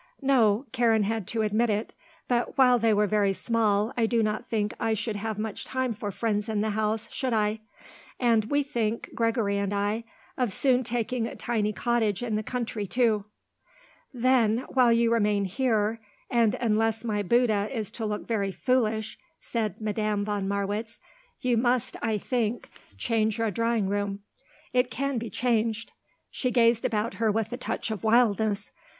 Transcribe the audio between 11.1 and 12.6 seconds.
a tiny cottage in the